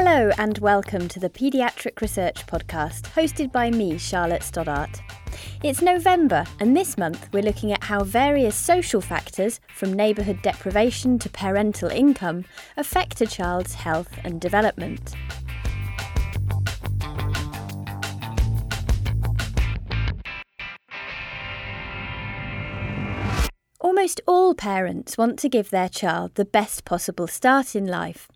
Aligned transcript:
Hello, 0.00 0.30
and 0.38 0.56
welcome 0.58 1.08
to 1.08 1.18
the 1.18 1.28
Paediatric 1.28 2.00
Research 2.00 2.46
Podcast, 2.46 3.02
hosted 3.14 3.50
by 3.50 3.68
me, 3.68 3.98
Charlotte 3.98 4.44
Stoddart. 4.44 5.02
It's 5.64 5.82
November, 5.82 6.44
and 6.60 6.76
this 6.76 6.96
month 6.96 7.28
we're 7.32 7.42
looking 7.42 7.72
at 7.72 7.82
how 7.82 8.04
various 8.04 8.54
social 8.54 9.00
factors, 9.00 9.58
from 9.74 9.92
neighbourhood 9.92 10.40
deprivation 10.40 11.18
to 11.18 11.28
parental 11.28 11.90
income, 11.90 12.44
affect 12.76 13.20
a 13.20 13.26
child's 13.26 13.74
health 13.74 14.16
and 14.22 14.40
development. 14.40 15.16
Almost 23.80 24.20
all 24.28 24.54
parents 24.54 25.18
want 25.18 25.40
to 25.40 25.48
give 25.48 25.70
their 25.70 25.88
child 25.88 26.36
the 26.36 26.44
best 26.44 26.84
possible 26.84 27.26
start 27.26 27.74
in 27.74 27.84
life. 27.84 28.28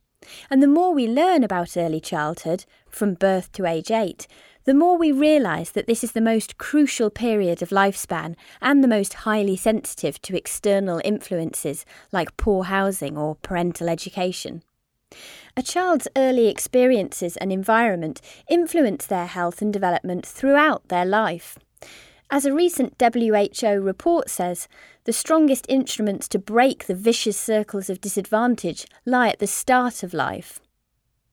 And 0.51 0.63
the 0.63 0.69
more 0.69 0.93
we 0.93 1.07
learn 1.07 1.45
about 1.45 1.77
early 1.77 2.01
childhood, 2.01 2.65
from 2.89 3.15
birth 3.15 3.53
to 3.53 3.67
age 3.67 3.91
8, 3.91 4.27
the 4.65 4.75
more 4.75 4.97
we 4.97 5.11
realise 5.11 5.71
that 5.71 5.87
this 5.87 6.05
is 6.05 6.13
the 6.13 6.21
most 6.21 6.57
crucial 6.57 7.11
period 7.11 7.63
of 7.63 7.71
lifespan 7.71 8.37
and 8.61 8.83
the 8.83 8.89
most 8.89 9.15
highly 9.15 9.57
sensitive 9.57 10.23
to 10.23 10.37
external 10.37 11.01
influences 11.05 11.85
like 12.13 12.37
poor 12.37 12.65
housing 12.65 13.19
or 13.19 13.35
parental 13.37 13.89
education. 13.89 14.63
A 15.57 15.63
child's 15.63 16.09
early 16.17 16.49
experiences 16.49 17.37
and 17.37 17.53
environment 17.53 18.21
influence 18.49 19.05
their 19.05 19.27
health 19.27 19.61
and 19.61 19.73
development 19.73 20.25
throughout 20.25 20.89
their 20.89 21.05
life. 21.05 21.59
As 22.31 22.47
a 22.47 22.55
recent 22.55 22.95
WHO 22.99 23.81
report 23.83 24.31
says, 24.31 24.67
the 25.05 25.13
strongest 25.13 25.67
instruments 25.69 26.29
to 26.29 26.39
break 26.39 26.87
the 26.87 26.95
vicious 26.95 27.37
circles 27.37 27.91
of 27.91 28.01
disadvantage 28.01 28.87
lie 29.05 29.29
at 29.29 29.39
the 29.39 29.47
start 29.47 30.03
of 30.03 30.15
life. 30.15 30.61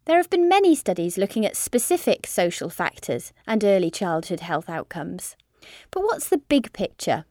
There 0.05 0.17
have 0.17 0.30
been 0.30 0.49
many 0.49 0.73
studies 0.73 1.17
looking 1.17 1.45
at 1.45 1.55
specific 1.55 2.25
social 2.25 2.69
factors 2.69 3.31
and 3.45 3.63
early 3.63 3.91
childhood 3.91 4.39
health 4.39 4.69
outcomes. 4.69 5.35
But 5.91 6.02
what's 6.02 6.30
the 6.30 6.39
big 6.39 6.73
picture? 6.73 7.25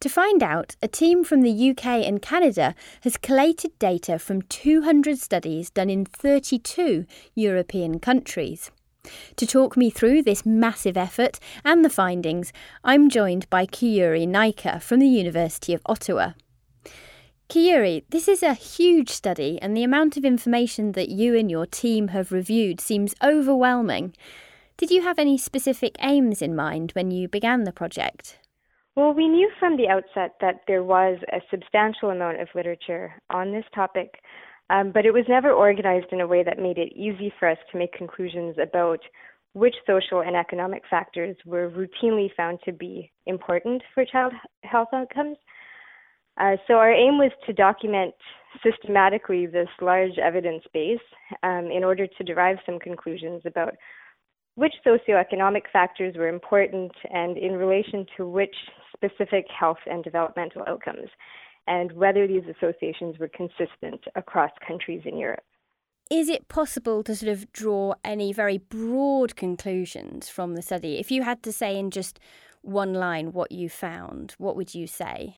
To 0.00 0.08
find 0.08 0.42
out, 0.42 0.76
a 0.82 0.88
team 0.88 1.24
from 1.24 1.42
the 1.42 1.70
UK 1.70 1.86
and 1.86 2.22
Canada 2.22 2.74
has 3.02 3.18
collated 3.18 3.78
data 3.78 4.18
from 4.18 4.42
200 4.42 5.18
studies 5.18 5.70
done 5.70 5.90
in 5.90 6.06
32 6.06 7.04
European 7.34 8.00
countries. 8.00 8.70
To 9.36 9.46
talk 9.46 9.76
me 9.76 9.90
through 9.90 10.22
this 10.22 10.44
massive 10.44 10.96
effort 10.96 11.38
and 11.64 11.84
the 11.84 11.90
findings, 11.90 12.52
I'm 12.84 13.08
joined 13.08 13.48
by 13.50 13.66
Kiyuri 13.66 14.26
Naicker 14.26 14.82
from 14.82 15.00
the 15.00 15.08
University 15.08 15.72
of 15.74 15.82
Ottawa. 15.86 16.32
Kiyuri, 17.48 18.04
this 18.10 18.28
is 18.28 18.44
a 18.44 18.54
huge 18.54 19.08
study, 19.10 19.58
and 19.60 19.76
the 19.76 19.82
amount 19.82 20.16
of 20.16 20.24
information 20.24 20.92
that 20.92 21.08
you 21.08 21.36
and 21.36 21.50
your 21.50 21.66
team 21.66 22.08
have 22.08 22.30
reviewed 22.30 22.80
seems 22.80 23.14
overwhelming. 23.24 24.14
Did 24.76 24.90
you 24.90 25.02
have 25.02 25.18
any 25.18 25.36
specific 25.36 25.96
aims 26.00 26.40
in 26.40 26.54
mind 26.54 26.92
when 26.92 27.10
you 27.10 27.26
began 27.26 27.64
the 27.64 27.72
project? 27.72 28.38
Well, 28.96 29.12
we 29.12 29.28
knew 29.28 29.50
from 29.58 29.76
the 29.76 29.88
outset 29.88 30.36
that 30.40 30.60
there 30.68 30.84
was 30.84 31.18
a 31.32 31.40
substantial 31.50 32.10
amount 32.10 32.40
of 32.40 32.48
literature 32.54 33.14
on 33.30 33.50
this 33.50 33.64
topic, 33.74 34.20
um, 34.70 34.92
but 34.92 35.04
it 35.04 35.12
was 35.12 35.24
never 35.28 35.50
organized 35.50 36.06
in 36.12 36.20
a 36.20 36.26
way 36.26 36.44
that 36.44 36.58
made 36.58 36.78
it 36.78 36.92
easy 36.94 37.32
for 37.38 37.48
us 37.48 37.58
to 37.70 37.78
make 37.78 37.92
conclusions 37.92 38.56
about 38.62 39.00
which 39.52 39.74
social 39.84 40.22
and 40.22 40.36
economic 40.36 40.82
factors 40.88 41.36
were 41.44 41.70
routinely 41.70 42.28
found 42.36 42.60
to 42.64 42.72
be 42.72 43.10
important 43.26 43.82
for 43.92 44.04
child 44.04 44.32
health 44.62 44.88
outcomes. 44.94 45.36
Uh, 46.40 46.56
so 46.68 46.74
our 46.74 46.92
aim 46.92 47.18
was 47.18 47.32
to 47.46 47.52
document 47.52 48.14
systematically 48.62 49.46
this 49.46 49.68
large 49.80 50.16
evidence 50.22 50.62
base 50.72 50.98
um, 51.42 51.68
in 51.70 51.82
order 51.82 52.06
to 52.06 52.24
derive 52.24 52.56
some 52.64 52.78
conclusions 52.78 53.42
about 53.44 53.74
which 54.54 54.74
socioeconomic 54.86 55.62
factors 55.72 56.14
were 56.16 56.28
important 56.28 56.92
and 57.12 57.36
in 57.36 57.52
relation 57.52 58.06
to 58.16 58.28
which 58.28 58.54
specific 58.94 59.46
health 59.58 59.78
and 59.86 60.04
developmental 60.04 60.62
outcomes 60.68 61.08
and 61.70 61.92
whether 61.92 62.26
these 62.26 62.42
associations 62.54 63.18
were 63.18 63.28
consistent 63.28 64.02
across 64.16 64.50
countries 64.66 65.02
in 65.06 65.16
Europe. 65.16 65.44
Is 66.10 66.28
it 66.28 66.48
possible 66.48 67.04
to 67.04 67.14
sort 67.14 67.30
of 67.30 67.50
draw 67.52 67.94
any 68.04 68.32
very 68.32 68.58
broad 68.58 69.36
conclusions 69.36 70.28
from 70.28 70.56
the 70.56 70.62
study? 70.62 70.98
If 70.98 71.12
you 71.12 71.22
had 71.22 71.44
to 71.44 71.52
say 71.52 71.78
in 71.78 71.92
just 71.92 72.18
one 72.62 72.92
line 72.92 73.32
what 73.32 73.52
you 73.52 73.68
found, 73.68 74.34
what 74.36 74.56
would 74.56 74.74
you 74.74 74.88
say? 74.88 75.36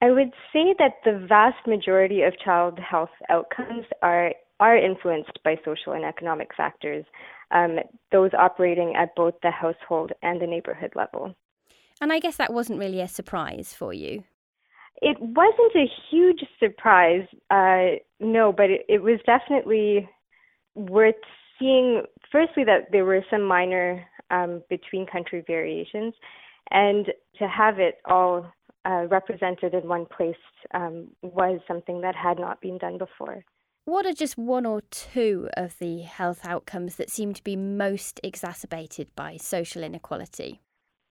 I 0.00 0.12
would 0.12 0.32
say 0.52 0.74
that 0.78 0.94
the 1.04 1.26
vast 1.28 1.66
majority 1.66 2.22
of 2.22 2.38
child 2.38 2.78
health 2.78 3.10
outcomes 3.28 3.84
are 4.00 4.32
are 4.60 4.76
influenced 4.76 5.40
by 5.44 5.56
social 5.64 5.92
and 5.92 6.04
economic 6.04 6.50
factors, 6.56 7.04
um, 7.50 7.80
those 8.12 8.30
operating 8.38 8.94
at 8.94 9.12
both 9.16 9.34
the 9.42 9.50
household 9.50 10.12
and 10.22 10.40
the 10.40 10.46
neighborhood 10.46 10.92
level. 10.94 11.34
And 12.00 12.12
I 12.12 12.20
guess 12.20 12.36
that 12.36 12.52
wasn't 12.52 12.78
really 12.78 13.00
a 13.00 13.08
surprise 13.08 13.74
for 13.74 13.92
you. 13.92 14.22
It 15.00 15.16
wasn't 15.20 15.74
a 15.74 15.86
huge 16.10 16.44
surprise, 16.60 17.26
uh, 17.50 17.98
no, 18.20 18.52
but 18.52 18.70
it, 18.70 18.82
it 18.88 19.02
was 19.02 19.18
definitely 19.26 20.08
worth 20.74 21.14
seeing. 21.58 22.02
Firstly, 22.30 22.64
that 22.64 22.92
there 22.92 23.04
were 23.04 23.24
some 23.30 23.42
minor 23.42 24.04
um, 24.30 24.62
between 24.68 25.06
country 25.06 25.42
variations, 25.46 26.14
and 26.70 27.06
to 27.38 27.48
have 27.48 27.78
it 27.78 27.96
all 28.04 28.46
uh, 28.84 29.06
represented 29.08 29.74
in 29.74 29.88
one 29.88 30.06
place 30.06 30.34
um, 30.74 31.08
was 31.22 31.60
something 31.66 32.00
that 32.02 32.14
had 32.14 32.38
not 32.38 32.60
been 32.60 32.78
done 32.78 32.98
before. 32.98 33.44
What 33.84 34.06
are 34.06 34.12
just 34.12 34.38
one 34.38 34.64
or 34.64 34.82
two 34.90 35.48
of 35.56 35.76
the 35.80 36.02
health 36.02 36.46
outcomes 36.46 36.96
that 36.96 37.10
seem 37.10 37.34
to 37.34 37.42
be 37.42 37.56
most 37.56 38.20
exacerbated 38.22 39.08
by 39.16 39.36
social 39.38 39.82
inequality? 39.82 40.60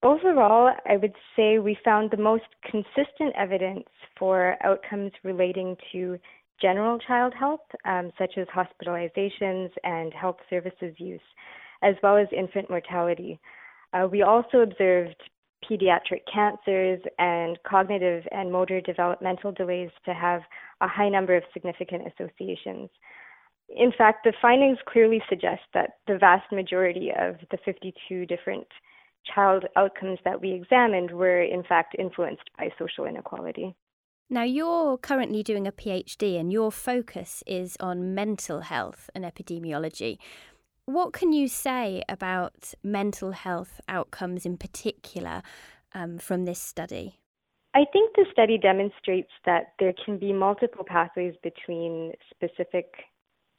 Overall, 0.03 0.73
I 0.89 0.97
would 0.97 1.13
say 1.35 1.59
we 1.59 1.77
found 1.85 2.09
the 2.09 2.17
most 2.17 2.45
consistent 2.63 3.35
evidence 3.37 3.85
for 4.17 4.57
outcomes 4.63 5.11
relating 5.23 5.77
to 5.91 6.17
general 6.59 6.97
child 6.99 7.33
health, 7.39 7.61
um, 7.85 8.11
such 8.17 8.37
as 8.37 8.47
hospitalizations 8.47 9.69
and 9.83 10.11
health 10.13 10.37
services 10.49 10.95
use, 10.97 11.21
as 11.83 11.95
well 12.01 12.17
as 12.17 12.27
infant 12.35 12.69
mortality. 12.69 13.39
Uh, 13.93 14.07
we 14.11 14.23
also 14.23 14.59
observed 14.59 15.15
pediatric 15.69 16.21
cancers 16.31 16.99
and 17.19 17.59
cognitive 17.63 18.23
and 18.31 18.51
motor 18.51 18.81
developmental 18.81 19.51
delays 19.51 19.91
to 20.05 20.13
have 20.13 20.41
a 20.81 20.87
high 20.87 21.09
number 21.09 21.35
of 21.35 21.43
significant 21.53 22.03
associations. 22.07 22.89
In 23.69 23.91
fact, 23.95 24.23
the 24.23 24.33
findings 24.41 24.79
clearly 24.87 25.21
suggest 25.29 25.61
that 25.75 25.97
the 26.07 26.17
vast 26.17 26.51
majority 26.51 27.11
of 27.17 27.35
the 27.51 27.57
52 27.63 28.25
different 28.25 28.67
child 29.33 29.65
outcomes 29.75 30.19
that 30.25 30.41
we 30.41 30.51
examined 30.51 31.11
were 31.11 31.41
in 31.41 31.63
fact 31.63 31.95
influenced 31.97 32.49
by 32.57 32.69
social 32.77 33.05
inequality. 33.05 33.75
Now, 34.29 34.43
you're 34.43 34.97
currently 34.97 35.43
doing 35.43 35.67
a 35.67 35.73
PhD 35.73 36.39
and 36.39 36.53
your 36.53 36.71
focus 36.71 37.43
is 37.45 37.75
on 37.81 38.15
mental 38.15 38.61
health 38.61 39.09
and 39.13 39.25
epidemiology. 39.25 40.19
What 40.85 41.11
can 41.11 41.33
you 41.33 41.49
say 41.49 42.01
about 42.07 42.73
mental 42.81 43.31
health 43.31 43.81
outcomes 43.89 44.45
in 44.45 44.57
particular 44.57 45.41
um, 45.93 46.17
from 46.17 46.45
this 46.45 46.59
study? 46.59 47.19
I 47.73 47.85
think 47.91 48.15
the 48.15 48.25
study 48.31 48.57
demonstrates 48.57 49.31
that 49.45 49.73
there 49.79 49.93
can 50.05 50.17
be 50.17 50.33
multiple 50.33 50.85
pathways 50.85 51.35
between 51.43 52.13
specific 52.33 52.85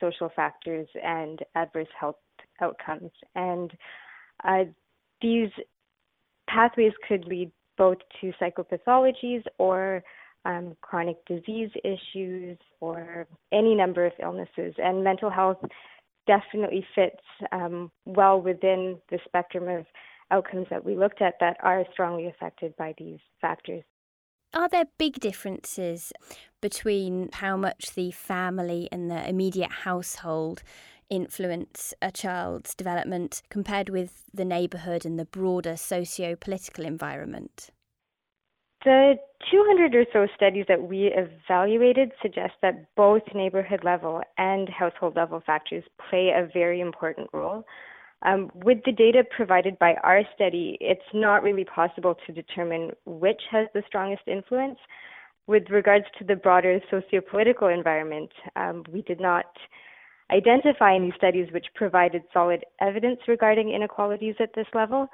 social 0.00 0.30
factors 0.34 0.88
and 1.02 1.40
adverse 1.54 1.88
health 1.98 2.16
outcomes. 2.60 3.10
And 3.34 3.70
uh, 4.44 4.64
these 5.22 5.50
pathways 6.48 6.92
could 7.08 7.24
lead 7.26 7.50
both 7.78 7.98
to 8.20 8.32
psychopathologies 8.40 9.42
or 9.58 10.02
um, 10.44 10.76
chronic 10.80 11.24
disease 11.26 11.70
issues 11.84 12.58
or 12.80 13.26
any 13.52 13.74
number 13.74 14.04
of 14.04 14.12
illnesses. 14.20 14.74
And 14.78 15.04
mental 15.04 15.30
health 15.30 15.58
definitely 16.26 16.84
fits 16.94 17.22
um, 17.52 17.90
well 18.04 18.40
within 18.40 18.98
the 19.10 19.18
spectrum 19.24 19.68
of 19.68 19.86
outcomes 20.30 20.66
that 20.70 20.84
we 20.84 20.96
looked 20.96 21.20
at 21.20 21.34
that 21.40 21.56
are 21.62 21.84
strongly 21.92 22.26
affected 22.26 22.74
by 22.76 22.94
these 22.98 23.18
factors. 23.40 23.82
Are 24.54 24.68
there 24.68 24.84
big 24.98 25.18
differences 25.18 26.12
between 26.60 27.30
how 27.32 27.56
much 27.56 27.94
the 27.94 28.10
family 28.10 28.88
and 28.92 29.10
the 29.10 29.26
immediate 29.26 29.72
household 29.72 30.62
influence 31.12 31.92
a 32.00 32.10
child's 32.10 32.74
development 32.74 33.42
compared 33.50 33.90
with 33.90 34.24
the 34.32 34.46
neighbourhood 34.46 35.04
and 35.04 35.18
the 35.18 35.26
broader 35.26 35.76
socio 35.76 36.34
political 36.34 36.86
environment? 36.86 37.68
The 38.84 39.14
200 39.50 39.94
or 39.94 40.06
so 40.12 40.26
studies 40.34 40.64
that 40.68 40.82
we 40.82 41.12
evaluated 41.14 42.12
suggest 42.22 42.54
that 42.62 42.86
both 42.96 43.22
neighborhood 43.34 43.84
level 43.84 44.22
and 44.38 44.68
household 44.68 45.14
level 45.14 45.42
factors 45.44 45.84
play 46.08 46.30
a 46.30 46.48
very 46.52 46.80
important 46.80 47.28
role. 47.32 47.64
Um, 48.22 48.50
with 48.54 48.78
the 48.86 48.92
data 48.92 49.22
provided 49.36 49.78
by 49.78 49.94
our 50.02 50.22
study, 50.34 50.78
it's 50.80 51.02
not 51.12 51.42
really 51.42 51.64
possible 51.64 52.16
to 52.26 52.32
determine 52.32 52.92
which 53.04 53.42
has 53.50 53.68
the 53.74 53.82
strongest 53.86 54.22
influence. 54.26 54.78
With 55.46 55.64
regards 55.70 56.06
to 56.18 56.24
the 56.24 56.36
broader 56.36 56.80
socio-political 56.90 57.68
environment, 57.68 58.30
um, 58.56 58.84
we 58.90 59.02
did 59.02 59.20
not 59.20 59.46
identify 60.30 60.94
any 60.94 61.12
studies 61.16 61.48
which 61.52 61.66
provided 61.74 62.22
solid 62.32 62.64
evidence 62.80 63.20
regarding 63.28 63.70
inequalities 63.70 64.36
at 64.40 64.54
this 64.54 64.66
level, 64.74 65.08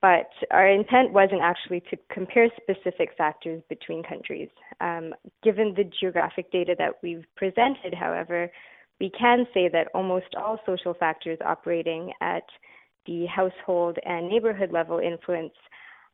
but 0.00 0.30
our 0.50 0.68
intent 0.68 1.12
wasn't 1.12 1.40
actually 1.42 1.80
to 1.90 1.96
compare 2.12 2.48
specific 2.60 3.10
factors 3.16 3.62
between 3.68 4.02
countries. 4.02 4.48
Um, 4.80 5.14
given 5.42 5.74
the 5.76 5.90
geographic 6.00 6.52
data 6.52 6.74
that 6.78 6.94
we've 7.02 7.24
presented, 7.36 7.94
however, 7.98 8.50
we 9.00 9.10
can 9.10 9.46
say 9.54 9.68
that 9.72 9.88
almost 9.94 10.34
all 10.36 10.58
social 10.66 10.94
factors 10.94 11.38
operating 11.44 12.12
at 12.20 12.44
the 13.06 13.26
household 13.26 13.96
and 14.04 14.28
neighborhood 14.28 14.70
level 14.70 14.98
influence 14.98 15.54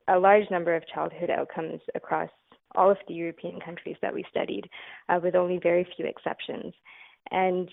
a 0.09 0.19
large 0.19 0.51
number 0.51 0.75
of 0.75 0.87
childhood 0.93 1.31
outcomes 1.31 1.81
across 1.95 2.31
all 2.75 2.91
of 2.91 2.99
the 3.09 3.15
European 3.15 3.61
countries 3.61 3.97
that 4.03 4.13
we 4.13 4.25
studied, 4.31 4.69
uh, 5.09 5.19
with 5.23 5.35
only 5.35 5.59
very 5.63 5.87
few 5.97 6.07
exceptions. 6.07 6.75
And 7.31 7.69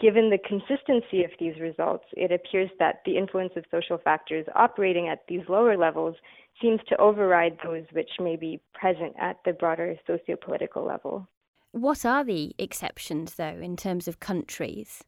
given 0.00 0.30
the 0.30 0.38
consistency 0.38 1.24
of 1.24 1.30
these 1.38 1.60
results, 1.60 2.04
it 2.12 2.32
appears 2.32 2.70
that 2.78 3.00
the 3.04 3.16
influence 3.16 3.52
of 3.56 3.64
social 3.70 3.98
factors 3.98 4.46
operating 4.54 5.08
at 5.08 5.24
these 5.28 5.42
lower 5.48 5.76
levels 5.76 6.16
seems 6.60 6.80
to 6.88 6.96
override 7.00 7.58
those 7.62 7.84
which 7.92 8.10
may 8.20 8.36
be 8.36 8.60
present 8.74 9.14
at 9.20 9.36
the 9.44 9.52
broader 9.52 9.94
socio-political 10.06 10.84
level. 10.84 11.28
What 11.72 12.04
are 12.04 12.24
the 12.24 12.54
exceptions, 12.58 13.34
though, 13.34 13.58
in 13.60 13.76
terms 13.76 14.08
of 14.08 14.20
countries? 14.20 15.04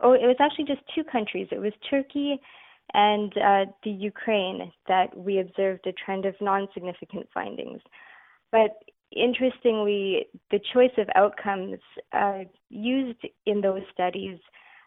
Oh, 0.00 0.12
it 0.12 0.26
was 0.26 0.36
actually 0.40 0.64
just 0.64 0.80
two 0.94 1.04
countries. 1.04 1.48
It 1.52 1.60
was 1.60 1.72
Turkey 1.88 2.40
and 2.94 3.32
uh, 3.36 3.66
the 3.82 3.90
Ukraine 3.90 4.72
that 4.88 5.16
we 5.16 5.38
observed 5.38 5.86
a 5.86 5.92
trend 5.92 6.24
of 6.24 6.34
non 6.40 6.68
significant 6.74 7.28
findings. 7.32 7.80
But 8.50 8.70
interestingly, 9.16 10.26
the 10.50 10.60
choice 10.72 10.92
of 10.98 11.08
outcomes 11.14 11.78
uh, 12.12 12.40
used 12.68 13.20
in 13.46 13.60
those 13.60 13.82
studies, 13.92 14.38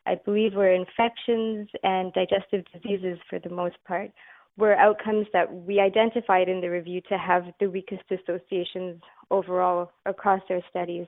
I 0.06 0.16
believe, 0.24 0.54
were 0.54 0.74
infections 0.74 1.70
and 1.84 2.14
digestive 2.14 2.66
diseases 2.74 3.20
for 3.30 3.40
the 3.40 3.50
most 3.50 3.76
part, 3.86 4.12
were 4.58 4.76
outcomes 4.76 5.28
that 5.34 5.54
we 5.54 5.80
identified 5.80 6.50
in 6.50 6.62
the 6.62 6.70
review 6.70 7.02
to 7.10 7.18
have 7.18 7.46
the 7.60 7.70
weakest 7.70 8.04
associations 8.12 9.02
overall 9.30 9.92
across 10.06 10.42
our 10.50 10.62
studies. 10.70 11.06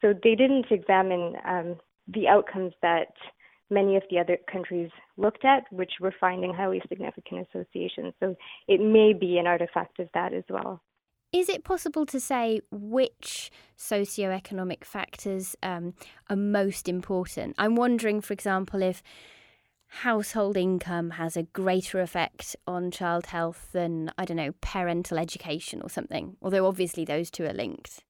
So 0.00 0.14
they 0.22 0.34
didn't 0.34 0.66
examine 0.70 1.34
um, 1.46 1.76
the 2.08 2.28
outcomes 2.28 2.72
that 2.82 3.12
many 3.70 3.96
of 3.96 4.02
the 4.10 4.18
other 4.18 4.38
countries 4.50 4.90
looked 5.16 5.44
at, 5.44 5.64
which 5.70 5.92
were 6.00 6.14
finding 6.20 6.54
highly 6.54 6.80
significant 6.88 7.46
associations. 7.48 8.14
So 8.20 8.36
it 8.68 8.80
may 8.80 9.12
be 9.12 9.38
an 9.38 9.46
artifact 9.46 9.98
of 9.98 10.08
that 10.14 10.32
as 10.32 10.44
well. 10.48 10.80
Is 11.32 11.48
it 11.48 11.64
possible 11.64 12.06
to 12.06 12.20
say 12.20 12.60
which 12.70 13.50
socioeconomic 13.76 14.84
factors 14.84 15.56
um, 15.62 15.94
are 16.30 16.36
most 16.36 16.88
important? 16.88 17.54
I'm 17.58 17.76
wondering, 17.76 18.20
for 18.20 18.32
example, 18.32 18.82
if 18.82 19.02
household 19.88 20.56
income 20.56 21.10
has 21.10 21.36
a 21.36 21.42
greater 21.42 22.00
effect 22.00 22.56
on 22.66 22.90
child 22.90 23.26
health 23.26 23.68
than, 23.72 24.10
I 24.18 24.24
don't 24.24 24.36
know, 24.36 24.52
parental 24.60 25.18
education 25.18 25.80
or 25.82 25.90
something, 25.90 26.36
although 26.42 26.66
obviously 26.66 27.04
those 27.04 27.30
two 27.30 27.44
are 27.44 27.52
linked. 27.52 28.02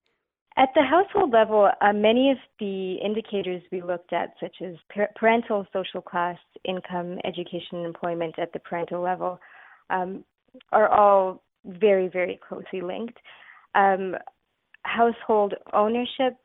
At 0.59 0.71
the 0.75 0.83
household 0.83 1.33
level, 1.33 1.71
uh, 1.83 1.93
many 1.93 2.31
of 2.31 2.39
the 2.59 2.95
indicators 2.95 3.63
we 3.71 3.83
looked 3.83 4.15
at, 4.15 4.35
such 4.41 4.57
as 4.63 4.77
parental 5.15 5.67
social 5.71 6.01
class, 6.01 6.39
income, 6.65 7.19
education, 7.25 7.85
employment 7.85 8.39
at 8.39 8.55
the 8.55 8.59
parental 8.59 9.03
level, 9.03 9.39
um, 9.91 10.25
are 10.73 10.89
all 10.89 11.43
very, 11.67 12.09
very 12.09 12.39
closely 12.47 12.81
linked. 12.81 13.19
Um, 13.75 14.17
household 14.83 15.55
ownership 15.73 16.37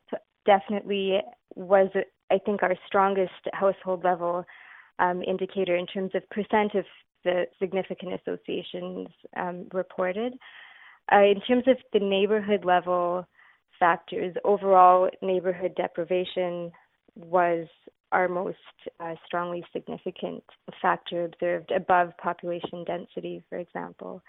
definitely 0.44 1.20
was, 1.54 1.88
I 2.30 2.38
think, 2.38 2.62
our 2.62 2.74
strongest 2.86 3.32
household 3.52 4.04
level 4.04 4.44
um, 4.98 5.22
indicator 5.22 5.76
in 5.76 5.86
terms 5.86 6.12
of 6.14 6.28
percent 6.30 6.74
of 6.74 6.84
the 7.24 7.44
significant 7.60 8.20
associations 8.20 9.08
um, 9.36 9.66
reported. 9.72 10.34
Uh, 11.12 11.22
in 11.22 11.40
terms 11.46 11.64
of 11.66 11.76
the 11.92 12.00
neighborhood 12.00 12.64
level 12.64 13.26
factors, 13.78 14.34
overall 14.44 15.08
neighborhood 15.22 15.72
deprivation 15.76 16.70
was 17.16 17.66
our 18.12 18.28
most 18.28 18.58
uh, 19.00 19.14
strongly 19.26 19.64
significant 19.72 20.42
factor 20.80 21.24
observed 21.24 21.70
above 21.70 22.16
population 22.18 22.84
density, 22.84 23.42
for 23.48 23.58
example 23.58 24.22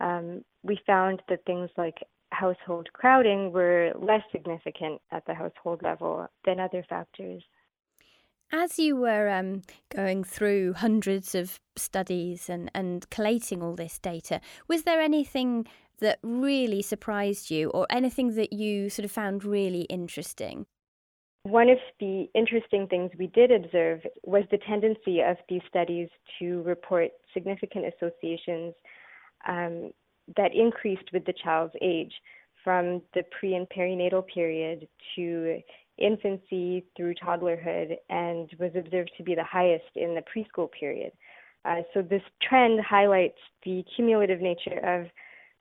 um, 0.00 0.44
we 0.62 0.80
found 0.86 1.22
that 1.28 1.44
things 1.44 1.70
like 1.76 1.98
household 2.30 2.88
crowding 2.92 3.52
were 3.52 3.92
less 3.98 4.22
significant 4.32 5.00
at 5.10 5.24
the 5.26 5.34
household 5.34 5.82
level 5.82 6.26
than 6.44 6.60
other 6.60 6.84
factors. 6.88 7.42
As 8.50 8.78
you 8.78 8.96
were 8.96 9.28
um, 9.28 9.62
going 9.94 10.24
through 10.24 10.72
hundreds 10.74 11.34
of 11.34 11.60
studies 11.76 12.48
and, 12.48 12.70
and 12.74 13.08
collating 13.10 13.62
all 13.62 13.74
this 13.74 13.98
data, 13.98 14.40
was 14.68 14.84
there 14.84 15.00
anything 15.00 15.66
that 15.98 16.18
really 16.22 16.80
surprised 16.80 17.50
you 17.50 17.68
or 17.70 17.86
anything 17.90 18.34
that 18.36 18.52
you 18.52 18.88
sort 18.88 19.04
of 19.04 19.10
found 19.12 19.44
really 19.44 19.82
interesting? 19.82 20.64
One 21.42 21.68
of 21.68 21.78
the 22.00 22.28
interesting 22.34 22.86
things 22.88 23.10
we 23.18 23.28
did 23.28 23.50
observe 23.50 24.00
was 24.22 24.44
the 24.50 24.58
tendency 24.58 25.20
of 25.20 25.36
these 25.48 25.62
studies 25.68 26.08
to 26.38 26.62
report 26.62 27.10
significant 27.34 27.86
associations 27.86 28.74
um, 29.48 29.90
that 30.36 30.54
increased 30.54 31.10
with 31.12 31.24
the 31.24 31.34
child's 31.42 31.74
age 31.82 32.12
from 32.62 33.02
the 33.14 33.22
pre 33.38 33.54
and 33.54 33.66
perinatal 33.68 34.26
period 34.26 34.86
to 35.16 35.60
infancy 35.98 36.84
through 36.96 37.14
toddlerhood 37.14 37.96
and 38.08 38.50
was 38.58 38.70
observed 38.76 39.10
to 39.16 39.22
be 39.22 39.34
the 39.34 39.44
highest 39.44 39.96
in 39.96 40.14
the 40.14 40.22
preschool 40.22 40.68
period. 40.70 41.12
Uh, 41.64 41.80
so, 41.92 42.02
this 42.02 42.22
trend 42.46 42.80
highlights 42.80 43.38
the 43.64 43.84
cumulative 43.96 44.40
nature 44.40 44.78
of 44.84 45.06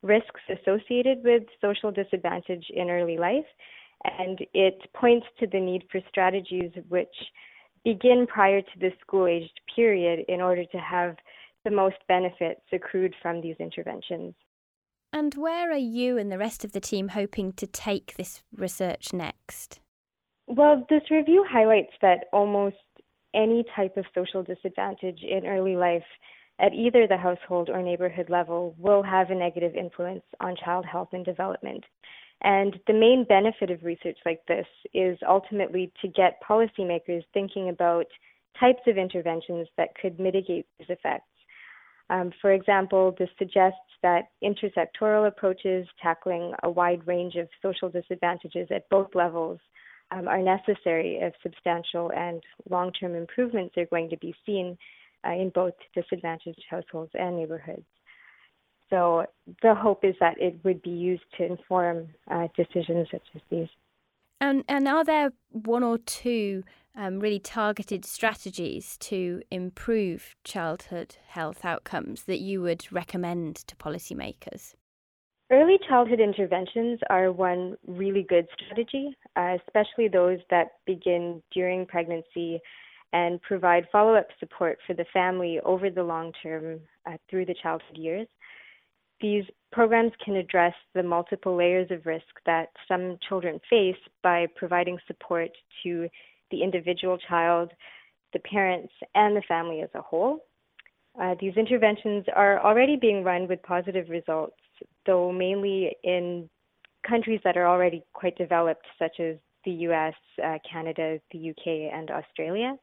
risks 0.04 0.42
associated 0.50 1.24
with 1.24 1.44
social 1.60 1.92
disadvantage 1.92 2.66
in 2.70 2.90
early 2.90 3.18
life, 3.18 3.46
and 4.04 4.40
it 4.54 4.80
points 4.94 5.26
to 5.40 5.48
the 5.48 5.60
need 5.60 5.84
for 5.92 6.00
strategies 6.08 6.72
which 6.90 7.16
begin 7.84 8.28
prior 8.28 8.62
to 8.62 8.80
the 8.80 8.92
school 9.02 9.28
aged 9.28 9.60
period 9.76 10.24
in 10.28 10.42
order 10.42 10.66
to 10.66 10.78
have 10.78 11.16
the 11.68 11.76
most 11.76 11.98
benefits 12.08 12.62
accrued 12.72 13.14
from 13.22 13.42
these 13.42 13.58
interventions. 13.60 14.34
And 15.12 15.34
where 15.36 15.70
are 15.70 15.76
you 15.76 16.18
and 16.18 16.32
the 16.32 16.38
rest 16.38 16.64
of 16.64 16.72
the 16.72 16.80
team 16.80 17.10
hoping 17.10 17.52
to 17.54 17.68
take 17.68 18.16
this 18.16 18.42
research 18.56 19.12
next? 19.12 19.82
Well, 20.48 20.86
this 20.90 21.12
review 21.12 21.46
highlights 21.50 21.92
that 22.02 22.26
almost 22.32 22.78
any 23.36 23.66
type 23.76 23.98
of 23.98 24.06
social 24.16 24.44
disadvantage 24.44 25.20
in 25.24 25.46
early 25.46 25.76
life 25.76 26.08
at 26.60 26.74
either 26.74 27.06
the 27.06 27.18
household 27.18 27.70
or 27.70 27.82
neighborhood 27.82 28.30
level 28.30 28.74
will 28.78 29.04
have 29.04 29.30
a 29.30 29.36
negative 29.36 29.76
influence 29.76 30.24
on 30.40 30.56
child 30.64 30.86
health 30.86 31.10
and 31.12 31.26
development. 31.26 31.84
And 32.44 32.80
the 32.88 32.94
main 32.94 33.26
benefit 33.28 33.72
of 33.72 33.84
research 33.84 34.20
like 34.26 34.40
this 34.48 34.68
is 34.94 35.18
ultimately 35.28 35.92
to 36.02 36.08
get 36.08 36.42
policymakers 36.48 37.24
thinking 37.34 37.68
about 37.68 38.06
types 38.58 38.84
of 38.88 38.98
interventions 38.98 39.68
that 39.76 39.96
could 40.02 40.18
mitigate 40.18 40.66
these 40.80 40.90
effects 40.90 41.28
um, 42.10 42.32
for 42.42 42.52
example, 42.52 43.16
this 43.18 43.30
suggests 43.38 43.80
that 44.02 44.30
intersectoral 44.44 45.28
approaches 45.28 45.88
tackling 46.02 46.54
a 46.64 46.70
wide 46.70 47.06
range 47.06 47.36
of 47.36 47.50
social 47.62 47.90
disadvantages 47.90 48.68
at 48.72 48.88
both 48.90 49.14
levels 49.14 49.60
um, 50.12 50.28
are 50.28 50.42
necessary 50.42 51.18
if 51.22 51.34
substantial 51.44 52.12
and 52.16 52.42
long 52.70 52.92
term 52.94 53.16
improvements 53.16 53.76
are 53.78 53.86
going 53.88 54.10
to 54.10 54.18
be 54.18 54.34
seen 54.46 54.78
uh, 55.28 55.32
in 55.32 55.50
both 55.54 55.74
disadvantaged 55.94 56.64
households 56.70 57.12
and 57.16 57.36
neighborhoods. 57.38 57.86
So 58.90 59.26
the 59.62 59.76
hope 59.76 60.06
is 60.06 60.16
that 60.22 60.40
it 60.40 60.58
would 60.64 60.82
be 60.82 60.92
used 60.92 61.24
to 61.38 61.46
inform 61.46 62.08
uh, 62.32 62.48
decisions 62.56 63.08
such 63.12 63.24
as 63.36 63.42
these. 63.50 63.68
And, 64.40 64.64
and 64.70 64.88
are 64.88 65.04
there 65.04 65.34
one 65.52 65.84
or 65.84 65.98
two 65.98 66.64
um, 66.98 67.20
really 67.20 67.40
targeted 67.40 68.04
strategies 68.04 68.98
to 68.98 69.42
improve 69.52 70.36
childhood 70.44 71.16
health 71.28 71.64
outcomes 71.64 72.24
that 72.24 72.40
you 72.40 72.62
would 72.62 72.92
recommend 72.92 73.56
to 73.56 73.76
policymakers? 73.76 74.74
Early 75.50 75.78
childhood 75.88 76.20
interventions 76.20 77.00
are 77.10 77.32
one 77.32 77.78
really 77.88 78.26
good 78.28 78.48
strategy, 78.56 79.16
uh, 79.38 79.56
especially 79.66 80.10
those 80.10 80.40
that 80.50 80.72
begin 80.86 81.42
during 81.54 81.86
pregnancy 81.86 82.60
and 83.14 83.42
provide 83.42 83.88
follow 83.90 84.16
up 84.16 84.28
support 84.40 84.78
for 84.86 84.94
the 84.94 85.06
family 85.14 85.60
over 85.64 85.90
the 85.90 86.04
long 86.04 86.34
term 86.44 86.82
uh, 87.06 87.16
through 87.30 87.46
the 87.46 87.56
childhood 87.64 87.98
years. 87.98 88.28
These 89.20 89.46
programs 89.72 90.12
can 90.24 90.36
address 90.36 90.74
the 90.94 91.04
multiple 91.04 91.56
layers 91.56 91.90
of 91.92 92.06
risk 92.06 92.26
that 92.46 92.70
some 92.88 93.18
children 93.28 93.60
face 93.70 93.98
by 94.24 94.48
providing 94.56 94.98
support 95.08 95.50
to 95.84 96.08
the 96.52 96.64
individual 96.64 97.18
child, 97.18 97.72
the 98.34 98.40
parents, 98.40 98.94
and 99.16 99.36
the 99.36 99.42
family 99.48 99.82
as 99.82 99.90
a 99.96 100.02
whole. 100.02 100.46
Uh, 101.20 101.36
these 101.42 101.58
interventions 101.58 102.26
are 102.36 102.64
already 102.64 102.96
being 102.96 103.24
run 103.24 103.48
with 103.48 103.62
positive 103.64 104.10
results, 104.10 104.58
though 105.06 105.32
mainly 105.32 105.96
in 106.04 106.48
countries 107.08 107.40
that 107.44 107.58
are 107.58 107.68
already 107.68 108.04
quite 108.14 108.38
developed, 108.38 108.86
such 109.00 109.20
as 109.20 109.36
the 109.66 109.72
US, 109.72 110.14
uh, 110.44 110.58
Canada, 110.70 111.20
the 111.32 111.50
UK, 111.50 111.92
and 111.94 112.12
Australia. 112.12 112.76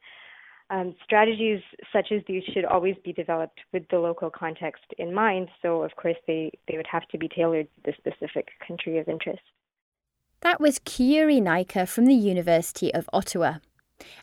Um, 0.74 0.92
strategies 1.04 1.60
such 1.92 2.10
as 2.10 2.22
these 2.26 2.42
should 2.52 2.64
always 2.64 2.96
be 3.04 3.12
developed 3.12 3.60
with 3.72 3.84
the 3.90 3.98
local 3.98 4.28
context 4.28 4.82
in 4.98 5.14
mind, 5.14 5.48
so 5.62 5.82
of 5.82 5.94
course 5.94 6.16
they, 6.26 6.50
they 6.66 6.76
would 6.76 6.86
have 6.90 7.06
to 7.08 7.18
be 7.18 7.28
tailored 7.28 7.68
to 7.76 7.80
the 7.84 7.92
specific 7.96 8.48
country 8.66 8.98
of 8.98 9.08
interest. 9.08 9.42
That 10.40 10.60
was 10.60 10.80
Kiyuri 10.80 11.40
Naicker 11.40 11.88
from 11.88 12.06
the 12.06 12.14
University 12.14 12.92
of 12.92 13.08
Ottawa. 13.12 13.58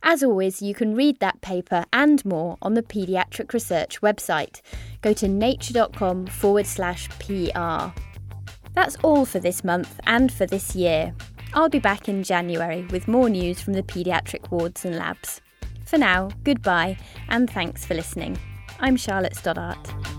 As 0.04 0.24
always, 0.24 0.62
you 0.62 0.74
can 0.74 0.94
read 0.94 1.22
that 1.22 1.40
paper 1.40 1.86
and 1.94 2.24
more 2.26 2.58
on 2.62 2.74
the 2.74 2.84
Paediatric 2.84 3.54
Research 3.54 4.02
website. 4.02 4.60
Go 5.02 5.14
to 5.14 5.30
nature.com 5.30 6.28
forward 6.28 6.68
slash 6.68 7.08
PR. 7.20 7.98
That's 8.74 8.98
all 9.04 9.24
for 9.24 9.40
this 9.40 9.64
month 9.64 10.02
and 10.06 10.34
for 10.34 10.46
this 10.46 10.76
year. 10.76 11.16
I'll 11.54 11.70
be 11.70 11.80
back 11.80 12.10
in 12.10 12.24
January 12.24 12.86
with 12.92 13.08
more 13.08 13.30
news 13.30 13.62
from 13.62 13.74
the 13.74 13.84
paediatric 13.84 14.52
wards 14.52 14.84
and 14.84 14.98
labs. 14.98 15.40
For 15.92 15.98
now, 15.98 16.30
goodbye 16.46 16.96
and 17.28 17.50
thanks 17.50 17.84
for 17.84 17.96
listening. 17.96 18.38
I'm 18.80 18.96
Charlotte 18.96 19.36
Stoddart. 19.36 20.11